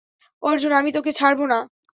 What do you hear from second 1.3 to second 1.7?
না।